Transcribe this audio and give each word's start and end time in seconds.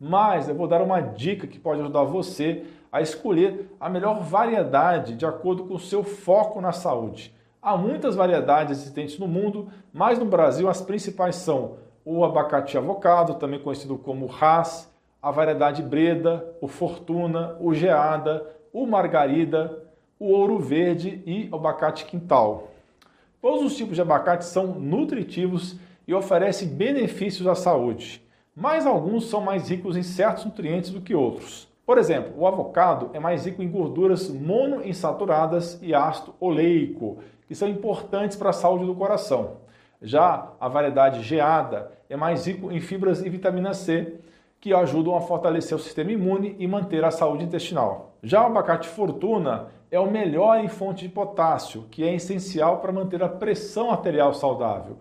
mas 0.00 0.48
eu 0.48 0.54
vou 0.54 0.68
dar 0.68 0.82
uma 0.82 1.00
dica 1.00 1.46
que 1.46 1.58
pode 1.58 1.80
ajudar 1.80 2.04
você 2.04 2.64
a 2.92 3.00
escolher 3.00 3.70
a 3.80 3.88
melhor 3.88 4.20
variedade 4.20 5.14
de 5.14 5.26
acordo 5.26 5.64
com 5.64 5.74
o 5.74 5.80
seu 5.80 6.02
foco 6.04 6.60
na 6.60 6.72
saúde. 6.72 7.34
Há 7.60 7.76
muitas 7.76 8.14
variedades 8.14 8.78
existentes 8.78 9.18
no 9.18 9.26
mundo, 9.26 9.68
mas 9.92 10.18
no 10.18 10.24
Brasil 10.24 10.68
as 10.68 10.80
principais 10.80 11.36
são 11.36 11.78
o 12.04 12.24
abacate 12.24 12.78
avocado, 12.78 13.34
também 13.34 13.58
conhecido 13.58 13.98
como 13.98 14.30
Hass, 14.32 14.90
a 15.20 15.30
variedade 15.32 15.82
Breda, 15.82 16.46
o 16.60 16.68
Fortuna, 16.68 17.56
o 17.58 17.74
Geada, 17.74 18.46
o 18.72 18.86
Margarida, 18.86 19.82
o 20.18 20.30
Ouro 20.30 20.58
Verde 20.58 21.22
e 21.26 21.48
o 21.50 21.56
abacate 21.56 22.04
Quintal. 22.04 22.68
Todos 23.42 23.64
os 23.64 23.76
tipos 23.76 23.96
de 23.96 24.02
abacate 24.02 24.44
são 24.44 24.68
nutritivos 24.68 25.76
e 26.06 26.14
oferecem 26.14 26.68
benefícios 26.68 27.46
à 27.48 27.54
saúde, 27.54 28.22
mas 28.56 28.86
alguns 28.86 29.28
são 29.28 29.42
mais 29.42 29.68
ricos 29.68 29.98
em 29.98 30.02
certos 30.02 30.46
nutrientes 30.46 30.88
do 30.88 31.02
que 31.02 31.14
outros. 31.14 31.68
Por 31.84 31.98
exemplo, 31.98 32.32
o 32.38 32.46
avocado 32.46 33.10
é 33.12 33.20
mais 33.20 33.44
rico 33.44 33.62
em 33.62 33.70
gorduras 33.70 34.30
monoinsaturadas 34.30 35.78
e 35.82 35.94
ácido 35.94 36.34
oleico, 36.40 37.18
que 37.46 37.54
são 37.54 37.68
importantes 37.68 38.36
para 38.36 38.50
a 38.50 38.54
saúde 38.54 38.86
do 38.86 38.94
coração. 38.94 39.58
Já 40.00 40.52
a 40.58 40.68
variedade 40.68 41.22
geada 41.22 41.92
é 42.08 42.16
mais 42.16 42.46
rico 42.46 42.72
em 42.72 42.80
fibras 42.80 43.22
e 43.22 43.28
vitamina 43.28 43.74
C, 43.74 44.14
que 44.58 44.72
ajudam 44.72 45.14
a 45.14 45.20
fortalecer 45.20 45.76
o 45.76 45.80
sistema 45.80 46.10
imune 46.10 46.56
e 46.58 46.66
manter 46.66 47.04
a 47.04 47.10
saúde 47.10 47.44
intestinal. 47.44 48.14
Já 48.22 48.42
o 48.42 48.46
abacate 48.46 48.88
fortuna 48.88 49.68
é 49.90 50.00
o 50.00 50.10
melhor 50.10 50.58
em 50.58 50.66
fonte 50.66 51.06
de 51.06 51.12
potássio, 51.12 51.84
que 51.90 52.02
é 52.02 52.14
essencial 52.14 52.78
para 52.78 52.90
manter 52.90 53.22
a 53.22 53.28
pressão 53.28 53.90
arterial 53.90 54.34
saudável. 54.34 54.96